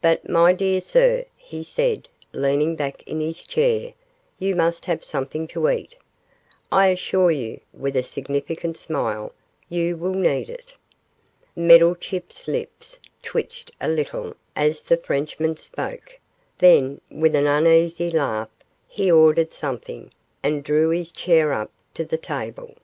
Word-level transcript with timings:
'But, 0.00 0.26
my 0.26 0.54
dear 0.54 0.80
sir,' 0.80 1.26
he 1.36 1.62
said, 1.62 2.08
leaning 2.32 2.74
back 2.74 3.02
in 3.02 3.20
his 3.20 3.44
chair, 3.44 3.92
'you 4.38 4.56
must 4.56 4.86
have 4.86 5.04
something 5.04 5.46
to 5.48 5.68
eat. 5.68 5.94
I 6.72 6.86
assure 6.86 7.30
you,' 7.30 7.60
with 7.74 7.94
a 7.94 8.02
significant 8.02 8.78
smile, 8.78 9.34
'you 9.68 9.98
will 9.98 10.14
need 10.14 10.48
it.' 10.48 10.74
Meddlechip's 11.54 12.48
lips 12.48 12.98
twitched 13.22 13.72
a 13.78 13.88
little 13.88 14.34
as 14.56 14.82
the 14.84 14.96
Frenchman 14.96 15.58
spoke, 15.58 16.18
then, 16.56 17.02
with 17.10 17.34
an 17.34 17.46
uneasy 17.46 18.08
laugh, 18.08 18.48
he 18.88 19.10
ordered 19.12 19.52
something, 19.52 20.10
and 20.42 20.64
drew 20.64 20.88
his 20.88 21.12
chair 21.12 21.52
up 21.52 21.70
to 21.92 22.06
the 22.06 22.16
table. 22.16 22.74